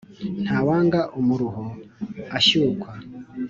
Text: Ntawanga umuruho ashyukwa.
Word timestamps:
Ntawanga 0.43 0.99
umuruho 1.19 1.65
ashyukwa. 2.37 2.89